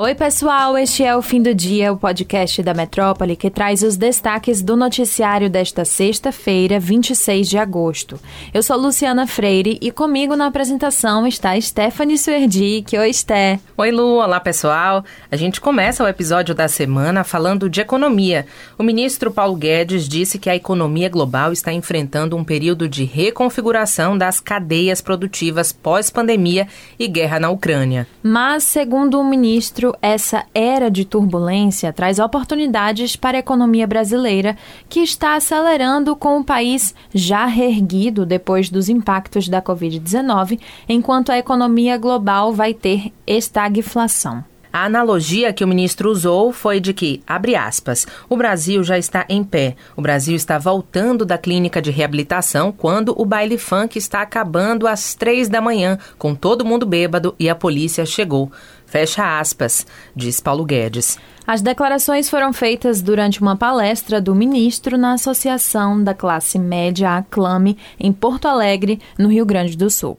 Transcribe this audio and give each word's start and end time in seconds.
Oi, 0.00 0.14
pessoal, 0.14 0.78
este 0.78 1.02
é 1.02 1.16
o 1.16 1.20
Fim 1.20 1.42
do 1.42 1.52
Dia, 1.52 1.92
o 1.92 1.96
podcast 1.96 2.62
da 2.62 2.72
Metrópole 2.72 3.34
que 3.34 3.50
traz 3.50 3.82
os 3.82 3.96
destaques 3.96 4.62
do 4.62 4.76
noticiário 4.76 5.50
desta 5.50 5.84
sexta-feira, 5.84 6.78
26 6.78 7.48
de 7.48 7.58
agosto. 7.58 8.16
Eu 8.54 8.62
sou 8.62 8.76
Luciana 8.76 9.26
Freire 9.26 9.76
e 9.82 9.90
comigo 9.90 10.36
na 10.36 10.46
apresentação 10.46 11.26
está 11.26 11.60
Stephanie 11.60 12.16
Suerdic. 12.16 12.96
Oi, 12.96 13.12
Sté. 13.12 13.58
Oi, 13.76 13.90
Lu. 13.90 14.18
Olá, 14.18 14.38
pessoal. 14.38 15.04
A 15.32 15.34
gente 15.34 15.60
começa 15.60 16.04
o 16.04 16.08
episódio 16.08 16.54
da 16.54 16.68
semana 16.68 17.24
falando 17.24 17.68
de 17.68 17.80
economia. 17.80 18.46
O 18.78 18.84
ministro 18.84 19.32
Paulo 19.32 19.56
Guedes 19.56 20.08
disse 20.08 20.38
que 20.38 20.48
a 20.48 20.54
economia 20.54 21.08
global 21.08 21.52
está 21.52 21.72
enfrentando 21.72 22.36
um 22.36 22.44
período 22.44 22.88
de 22.88 23.02
reconfiguração 23.02 24.16
das 24.16 24.38
cadeias 24.38 25.00
produtivas 25.00 25.72
pós-pandemia 25.72 26.68
e 26.96 27.08
guerra 27.08 27.40
na 27.40 27.50
Ucrânia. 27.50 28.06
Mas, 28.22 28.62
segundo 28.62 29.18
o 29.18 29.24
ministro, 29.24 29.87
essa 30.00 30.44
era 30.54 30.90
de 30.90 31.04
turbulência 31.04 31.92
traz 31.92 32.18
oportunidades 32.18 33.16
para 33.16 33.38
a 33.38 33.40
economia 33.40 33.86
brasileira, 33.86 34.56
que 34.88 35.00
está 35.00 35.34
acelerando 35.34 36.14
com 36.16 36.38
o 36.38 36.44
país 36.44 36.94
já 37.14 37.46
reerguido 37.46 38.24
depois 38.24 38.70
dos 38.70 38.88
impactos 38.88 39.48
da 39.48 39.62
Covid-19, 39.62 40.58
enquanto 40.88 41.30
a 41.30 41.38
economia 41.38 41.96
global 41.96 42.52
vai 42.52 42.74
ter 42.74 43.12
estagflação. 43.26 44.44
A 44.70 44.84
analogia 44.84 45.52
que 45.52 45.64
o 45.64 45.68
ministro 45.68 46.10
usou 46.10 46.52
foi 46.52 46.78
de 46.78 46.92
que, 46.92 47.22
abre 47.26 47.56
aspas, 47.56 48.06
o 48.28 48.36
Brasil 48.36 48.84
já 48.84 48.98
está 48.98 49.24
em 49.28 49.42
pé. 49.42 49.74
O 49.96 50.02
Brasil 50.02 50.36
está 50.36 50.58
voltando 50.58 51.24
da 51.24 51.38
clínica 51.38 51.80
de 51.80 51.90
reabilitação 51.90 52.70
quando 52.70 53.14
o 53.20 53.24
baile 53.24 53.56
funk 53.56 53.98
está 53.98 54.20
acabando 54.20 54.86
às 54.86 55.14
três 55.14 55.48
da 55.48 55.60
manhã, 55.60 55.98
com 56.18 56.34
todo 56.34 56.66
mundo 56.66 56.84
bêbado 56.84 57.34
e 57.38 57.48
a 57.48 57.54
polícia 57.54 58.04
chegou. 58.04 58.52
Fecha 58.88 59.38
aspas, 59.38 59.86
diz 60.16 60.40
Paulo 60.40 60.64
Guedes. 60.64 61.18
As 61.46 61.60
declarações 61.60 62.30
foram 62.30 62.54
feitas 62.54 63.02
durante 63.02 63.40
uma 63.40 63.54
palestra 63.54 64.18
do 64.18 64.34
ministro 64.34 64.96
na 64.96 65.12
Associação 65.12 66.02
da 66.02 66.14
Classe 66.14 66.58
Média 66.58 67.16
Aclame, 67.16 67.76
em 68.00 68.12
Porto 68.12 68.46
Alegre, 68.46 68.98
no 69.18 69.28
Rio 69.28 69.44
Grande 69.44 69.76
do 69.76 69.90
Sul. 69.90 70.16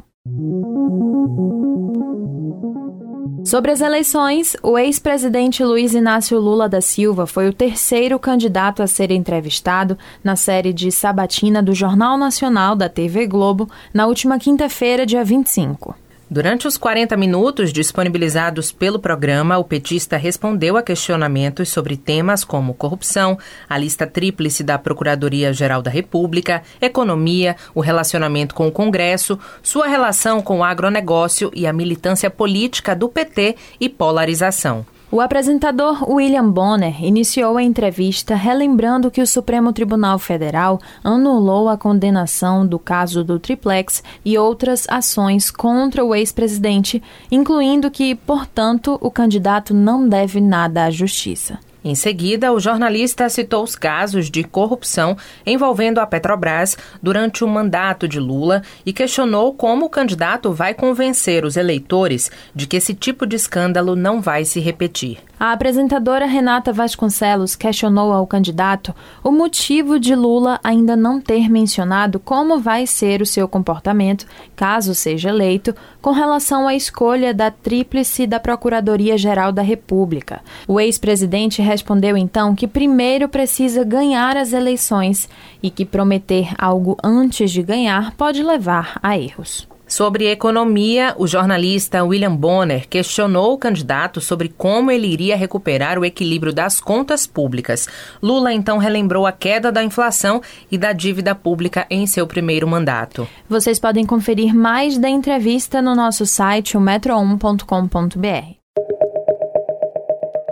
Sobre 3.44 3.72
as 3.72 3.82
eleições, 3.82 4.56
o 4.62 4.78
ex-presidente 4.78 5.64
Luiz 5.64 5.96
Inácio 5.96 6.40
Lula 6.40 6.70
da 6.70 6.82
Silva 6.82 7.26
foi 7.26 7.50
o 7.50 7.54
terceiro 7.54 8.20
candidato 8.20 8.84
a 8.84 8.88
ser 8.88 9.10
entrevistado 9.10 9.98
na 10.24 10.36
série 10.36 10.72
de 10.72 10.92
sabatina 10.92 11.64
do 11.64 11.74
Jornal 11.74 12.20
Nacional 12.20 12.76
da 12.76 12.88
TV 12.88 13.26
Globo 13.26 13.68
na 13.92 14.06
última 14.06 14.38
quinta-feira, 14.38 15.08
dia 15.08 15.24
25. 15.24 15.96
Durante 16.32 16.68
os 16.68 16.78
40 16.78 17.18
minutos 17.18 17.74
disponibilizados 17.74 18.72
pelo 18.72 19.00
programa, 19.00 19.58
o 19.58 19.64
petista 19.64 20.16
respondeu 20.16 20.78
a 20.78 20.84
questionamentos 20.84 21.70
sobre 21.70 21.98
temas 21.98 22.44
como 22.44 22.76
corrupção, 22.76 23.36
a 23.68 23.76
lista 23.80 24.06
tríplice 24.06 24.64
da 24.64 24.78
Procuradoria-Geral 24.78 25.82
da 25.82 25.90
República, 25.90 26.62
economia, 26.80 27.56
o 27.74 27.82
relacionamento 27.82 28.54
com 28.54 28.68
o 28.68 28.72
Congresso, 28.72 29.40
sua 29.64 29.88
relação 29.88 30.40
com 30.40 30.60
o 30.60 30.64
agronegócio 30.64 31.50
e 31.52 31.66
a 31.66 31.74
militância 31.74 32.30
política 32.30 32.96
do 32.96 33.10
PT 33.10 33.56
e 33.80 33.90
polarização. 33.90 34.86
O 35.12 35.22
apresentador 35.22 36.08
William 36.08 36.52
Bonner 36.52 37.04
iniciou 37.04 37.58
a 37.58 37.64
entrevista 37.64 38.36
relembrando 38.36 39.10
que 39.10 39.22
o 39.22 39.26
Supremo 39.26 39.74
Tribunal 39.74 40.20
Federal 40.20 40.80
anulou 41.04 41.68
a 41.68 41.76
condenação 41.76 42.64
do 42.64 42.78
caso 42.78 43.24
do 43.24 43.40
Triplex 43.40 44.04
e 44.24 44.38
outras 44.38 44.86
ações 44.88 45.50
contra 45.50 46.06
o 46.06 46.14
ex-presidente, 46.14 47.02
incluindo 47.32 47.90
que, 47.90 48.14
portanto, 48.14 49.00
o 49.02 49.10
candidato 49.10 49.74
não 49.74 50.08
deve 50.08 50.40
nada 50.40 50.86
à 50.86 50.92
justiça. 50.92 51.58
Em 51.90 51.96
seguida, 51.96 52.54
o 52.54 52.60
jornalista 52.60 53.28
citou 53.30 53.64
os 53.64 53.76
casos 53.76 54.30
de 54.30 54.44
corrupção 54.44 55.18
envolvendo 55.44 55.98
a 55.98 56.06
Petrobras 56.06 56.78
durante 57.02 57.44
o 57.44 57.48
mandato 57.48 58.08
de 58.08 58.20
Lula 58.20 58.62
e 58.86 58.94
questionou 58.94 59.56
como 59.56 59.88
o 59.88 59.90
candidato 59.90 60.54
vai 60.54 60.76
convencer 60.76 61.44
os 61.44 61.58
eleitores 61.58 62.30
de 62.54 62.68
que 62.68 62.78
esse 62.78 62.94
tipo 62.94 63.26
de 63.26 63.36
escândalo 63.36 63.96
não 63.96 64.22
vai 64.22 64.46
se 64.46 64.60
repetir. 64.60 65.18
A 65.40 65.54
apresentadora 65.54 66.26
Renata 66.26 66.74
Vasconcelos 66.74 67.56
questionou 67.56 68.12
ao 68.12 68.28
candidato 68.28 68.94
o 69.24 69.32
motivo 69.32 69.98
de 69.98 70.14
Lula 70.14 70.60
ainda 70.62 70.98
não 70.98 71.22
ter 71.22 71.50
mencionado 71.50 72.20
como 72.20 72.60
vai 72.60 72.86
ser 72.86 73.22
o 73.22 73.26
seu 73.26 73.48
comportamento, 73.48 74.26
caso 74.54 74.94
seja 74.94 75.30
eleito, 75.30 75.74
com 76.02 76.12
relação 76.12 76.68
à 76.68 76.76
escolha 76.76 77.34
da 77.34 77.50
tríplice 77.50 78.28
da 78.28 78.38
Procuradoria-Geral 78.38 79.54
da 79.54 79.62
República. 79.62 80.42
O 80.68 80.78
ex-presidente 80.78 81.62
respondeu 81.80 82.18
então 82.18 82.54
que 82.54 82.68
primeiro 82.68 83.30
precisa 83.30 83.86
ganhar 83.86 84.36
as 84.36 84.52
eleições 84.52 85.30
e 85.64 85.70
que 85.70 85.86
prometer 85.86 86.50
algo 86.58 86.98
antes 87.02 87.52
de 87.52 87.64
ganhar 87.64 88.14
pode 88.16 88.44
levar 88.44 89.00
a 89.02 89.18
erros. 89.18 89.68
Sobre 89.88 90.30
economia, 90.30 91.16
o 91.18 91.26
jornalista 91.26 92.04
William 92.04 92.36
Bonner 92.36 92.88
questionou 92.88 93.54
o 93.54 93.58
candidato 93.58 94.22
sobre 94.22 94.50
como 94.50 94.92
ele 94.92 95.08
iria 95.08 95.36
recuperar 95.36 95.98
o 95.98 96.06
equilíbrio 96.06 96.54
das 96.54 96.80
contas 96.80 97.26
públicas. 97.26 97.88
Lula 98.22 98.54
então 98.54 98.78
relembrou 98.78 99.26
a 99.26 99.32
queda 99.32 99.72
da 99.72 99.84
inflação 99.84 100.42
e 100.70 100.78
da 100.78 100.94
dívida 100.94 101.34
pública 101.34 101.88
em 101.90 102.06
seu 102.06 102.28
primeiro 102.28 102.68
mandato. 102.68 103.28
Vocês 103.50 103.80
podem 103.80 104.06
conferir 104.06 104.54
mais 104.54 104.98
da 105.00 105.10
entrevista 105.10 105.82
no 105.82 105.96
nosso 105.96 106.24
site, 106.24 106.78
o 106.78 106.80
metro1.com.br. 106.80 108.59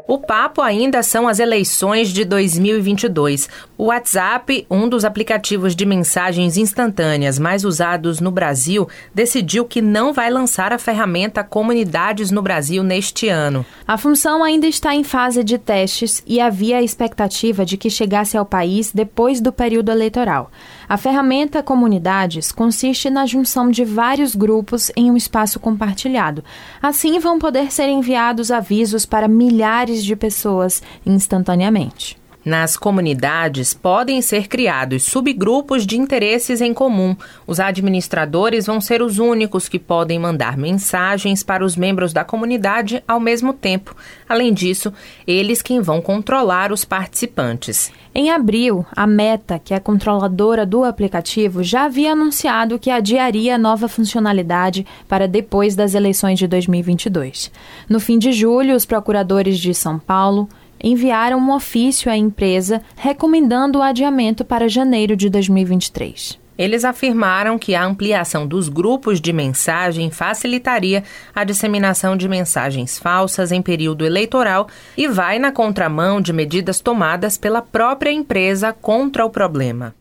O 0.07 0.17
papo 0.17 0.61
ainda 0.61 1.03
são 1.03 1.27
as 1.27 1.37
eleições 1.37 2.13
de 2.13 2.23
2022. 2.23 3.49
O 3.77 3.87
WhatsApp, 3.87 4.65
um 4.71 4.87
dos 4.87 5.03
aplicativos 5.03 5.75
de 5.75 5.85
mensagens 5.85 6.55
instantâneas 6.55 7.37
mais 7.37 7.65
usados 7.65 8.21
no 8.21 8.31
Brasil, 8.31 8.87
decidiu 9.13 9.65
que 9.65 9.81
não 9.81 10.13
vai 10.13 10.31
lançar 10.31 10.71
a 10.71 10.79
ferramenta 10.79 11.43
Comunidades 11.43 12.31
no 12.31 12.41
Brasil 12.41 12.83
neste 12.83 13.27
ano. 13.27 13.65
A 13.85 13.97
função 13.97 14.45
ainda 14.45 14.65
está 14.65 14.95
em 14.95 15.03
fase 15.03 15.43
de 15.43 15.57
testes 15.57 16.23
e 16.25 16.39
havia 16.39 16.77
a 16.77 16.83
expectativa 16.83 17.65
de 17.65 17.75
que 17.75 17.89
chegasse 17.89 18.37
ao 18.37 18.45
país 18.45 18.93
depois 18.93 19.41
do 19.41 19.51
período 19.51 19.91
eleitoral. 19.91 20.49
A 20.87 20.95
ferramenta 20.95 21.61
Comunidades 21.61 22.53
consiste 22.53 23.09
na 23.09 23.25
junção 23.25 23.69
de 23.69 23.83
vários 23.83 24.33
grupos 24.33 24.89
em 24.95 25.11
um 25.11 25.17
espaço 25.17 25.59
compartilhado. 25.59 26.45
Assim, 26.81 27.19
vão 27.19 27.37
poder 27.37 27.73
ser 27.73 27.89
enviados 27.89 28.51
avisos 28.51 29.05
para 29.05 29.27
milhares 29.27 29.96
de 30.03 30.15
pessoas 30.15 30.81
instantaneamente. 31.05 32.17
Nas 32.47 32.77
comunidades 32.77 33.73
podem 33.73 34.21
ser 34.21 34.47
criados 34.47 35.03
subgrupos 35.03 35.85
de 35.85 35.97
interesses 35.97 36.61
em 36.61 36.73
comum. 36.73 37.13
Os 37.45 37.59
administradores 37.59 38.67
vão 38.67 38.79
ser 38.79 39.01
os 39.01 39.19
únicos 39.19 39.67
que 39.67 39.77
podem 39.77 40.17
mandar 40.17 40.55
mensagens 40.55 41.43
para 41.43 41.65
os 41.65 41.75
membros 41.75 42.13
da 42.13 42.23
comunidade 42.23 43.03
ao 43.05 43.19
mesmo 43.19 43.51
tempo. 43.51 43.93
Além 44.29 44.53
disso, 44.53 44.93
eles 45.27 45.61
quem 45.61 45.81
vão 45.81 46.01
controlar 46.01 46.71
os 46.71 46.85
participantes. 46.85 47.91
Em 48.15 48.31
abril, 48.31 48.85
a 48.95 49.05
Meta, 49.05 49.59
que 49.59 49.73
é 49.73 49.79
controladora 49.81 50.65
do 50.65 50.85
aplicativo, 50.85 51.61
já 51.61 51.83
havia 51.83 52.13
anunciado 52.13 52.79
que 52.79 52.89
adiaria 52.89 53.55
a 53.55 53.59
nova 53.59 53.89
funcionalidade 53.89 54.87
para 55.05 55.27
depois 55.27 55.75
das 55.75 55.93
eleições 55.93 56.39
de 56.39 56.47
2022. 56.47 57.51
No 57.89 57.99
fim 57.99 58.17
de 58.17 58.31
julho, 58.31 58.73
os 58.73 58.85
procuradores 58.85 59.59
de 59.59 59.73
São 59.73 59.99
Paulo, 59.99 60.47
enviaram 60.83 61.39
um 61.39 61.53
ofício 61.53 62.11
à 62.11 62.17
empresa 62.17 62.81
recomendando 62.95 63.79
o 63.79 63.81
adiamento 63.81 64.43
para 64.45 64.67
janeiro 64.67 65.15
de 65.15 65.29
2023. 65.29 66.39
Eles 66.57 66.83
afirmaram 66.83 67.59
que 67.59 67.75
a 67.75 67.85
ampliação 67.85 68.47
dos 68.47 68.67
grupos 68.67 69.21
de 69.21 69.31
mensagem 69.31 70.09
facilitaria 70.09 71.03
a 71.35 71.43
disseminação 71.43 72.17
de 72.17 72.27
mensagens 72.27 72.97
falsas 72.97 73.51
em 73.51 73.61
período 73.61 74.03
eleitoral 74.03 74.67
e 74.97 75.07
vai 75.07 75.37
na 75.37 75.51
contramão 75.51 76.19
de 76.19 76.33
medidas 76.33 76.79
tomadas 76.79 77.37
pela 77.37 77.61
própria 77.61 78.11
empresa 78.11 78.73
contra 78.73 79.23
o 79.23 79.29
problema. 79.29 79.93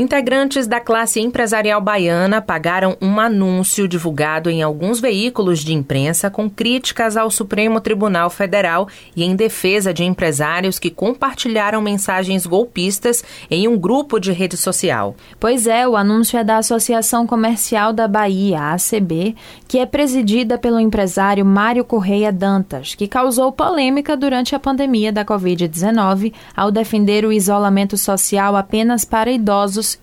Integrantes 0.00 0.66
da 0.66 0.80
classe 0.80 1.20
empresarial 1.20 1.78
baiana 1.78 2.40
pagaram 2.40 2.96
um 3.02 3.20
anúncio 3.20 3.86
divulgado 3.86 4.48
em 4.48 4.62
alguns 4.62 4.98
veículos 4.98 5.58
de 5.62 5.74
imprensa 5.74 6.30
com 6.30 6.48
críticas 6.48 7.18
ao 7.18 7.30
Supremo 7.30 7.82
Tribunal 7.82 8.30
Federal 8.30 8.88
e 9.14 9.22
em 9.22 9.36
defesa 9.36 9.92
de 9.92 10.02
empresários 10.02 10.78
que 10.78 10.88
compartilharam 10.88 11.82
mensagens 11.82 12.46
golpistas 12.46 13.22
em 13.50 13.68
um 13.68 13.76
grupo 13.76 14.18
de 14.18 14.32
rede 14.32 14.56
social. 14.56 15.14
Pois 15.38 15.66
é, 15.66 15.86
o 15.86 15.94
anúncio 15.94 16.38
é 16.38 16.42
da 16.42 16.56
Associação 16.56 17.26
Comercial 17.26 17.92
da 17.92 18.08
Bahia, 18.08 18.72
ACB, 18.72 19.36
que 19.68 19.78
é 19.78 19.84
presidida 19.84 20.56
pelo 20.56 20.80
empresário 20.80 21.44
Mário 21.44 21.84
Correia 21.84 22.32
Dantas, 22.32 22.94
que 22.94 23.06
causou 23.06 23.52
polêmica 23.52 24.16
durante 24.16 24.54
a 24.54 24.58
pandemia 24.58 25.12
da 25.12 25.26
Covid-19 25.26 26.32
ao 26.56 26.70
defender 26.70 27.26
o 27.26 27.30
isolamento 27.30 27.98
social 27.98 28.56
apenas 28.56 29.04
para 29.04 29.30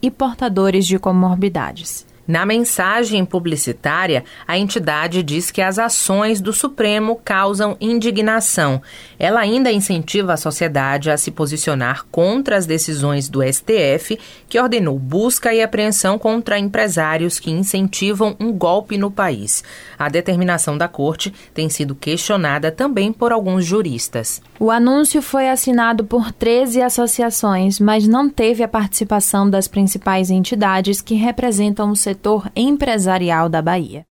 e 0.02 0.10
portadores 0.10 0.88
de 0.88 0.98
comorbidades. 0.98 2.07
Na 2.28 2.46
mensagem 2.46 3.24
publicitária, 3.24 4.26
a 4.46 4.58
entidade 4.58 5.24
diz 5.24 5.50
que 5.50 5.62
as 5.62 5.80
ações 5.80 6.42
do 6.42 6.52
Supremo 6.52 7.22
causam 7.24 7.78
indignação. 7.80 8.82
Ela 9.18 9.40
ainda 9.40 9.72
incentiva 9.72 10.34
a 10.34 10.38
sociedade 10.38 11.10
a 11.10 11.16
se 11.16 11.32
posicionar 11.32 12.06
contra 12.12 12.58
as 12.58 12.66
decisões 12.66 13.30
do 13.30 13.42
STF, 13.42 14.20
que 14.50 14.60
ordenou 14.60 15.00
busca 15.00 15.54
e 15.54 15.64
apreensão 15.64 16.20
contra 16.20 16.60
empresários 16.60 17.40
que 17.40 17.50
incentivam 17.50 18.36
um 18.42 18.52
golpe 18.52 18.98
no 18.98 19.10
país. 19.10 19.64
A 19.98 20.10
determinação 20.10 20.78
da 20.78 20.90
corte 20.90 21.34
tem 21.54 21.70
sido 21.70 21.96
questionada 21.96 22.74
também 22.74 23.14
por 23.14 23.32
alguns 23.32 23.64
juristas. 23.64 24.42
O 24.60 24.70
anúncio 24.70 25.22
foi 25.22 25.50
assinado 25.50 26.04
por 26.04 26.32
13 26.34 26.82
associações, 26.82 27.80
mas 27.80 28.06
não 28.06 28.30
teve 28.30 28.64
a 28.64 28.68
participação 28.68 29.50
das 29.50 29.68
principais 29.68 30.30
entidades 30.30 31.02
que 31.02 31.16
representam 31.16 31.90
o 31.90 31.96
setor 31.96 32.17
setor 32.18 32.50
empresarial 32.56 33.48
da 33.48 33.62
Bahia. 33.62 34.07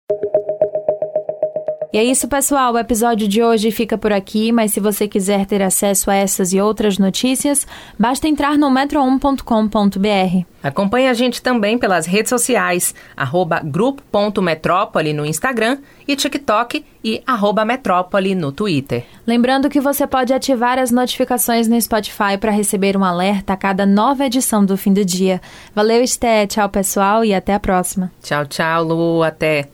E 1.94 1.96
é 1.96 2.02
isso, 2.02 2.26
pessoal. 2.26 2.72
O 2.72 2.78
episódio 2.78 3.28
de 3.28 3.40
hoje 3.40 3.70
fica 3.70 3.96
por 3.96 4.12
aqui, 4.12 4.50
mas 4.50 4.72
se 4.72 4.80
você 4.80 5.06
quiser 5.06 5.46
ter 5.46 5.62
acesso 5.62 6.10
a 6.10 6.16
essas 6.16 6.52
e 6.52 6.60
outras 6.60 6.98
notícias, 6.98 7.68
basta 7.96 8.26
entrar 8.26 8.58
no 8.58 8.68
metro1.com.br. 8.68 10.44
Acompanhe 10.60 11.06
a 11.06 11.14
gente 11.14 11.40
também 11.40 11.78
pelas 11.78 12.04
redes 12.04 12.30
sociais, 12.30 12.96
arroba 13.16 13.60
grupo.metrópole 13.60 15.12
no 15.12 15.24
Instagram 15.24 15.78
e 16.08 16.16
TikTok 16.16 16.84
e 17.04 17.22
arroba 17.24 17.64
metrópole 17.64 18.34
no 18.34 18.50
Twitter. 18.50 19.04
Lembrando 19.24 19.70
que 19.70 19.80
você 19.80 20.04
pode 20.04 20.34
ativar 20.34 20.80
as 20.80 20.90
notificações 20.90 21.68
no 21.68 21.80
Spotify 21.80 22.36
para 22.40 22.50
receber 22.50 22.96
um 22.96 23.04
alerta 23.04 23.52
a 23.52 23.56
cada 23.56 23.86
nova 23.86 24.26
edição 24.26 24.64
do 24.64 24.76
fim 24.76 24.92
do 24.92 25.04
dia. 25.04 25.40
Valeu, 25.72 26.02
Esté. 26.02 26.44
Tchau, 26.48 26.68
pessoal, 26.68 27.24
e 27.24 27.32
até 27.32 27.54
a 27.54 27.60
próxima. 27.60 28.10
Tchau, 28.20 28.44
tchau, 28.46 28.82
Lu. 28.82 29.22
Até. 29.22 29.73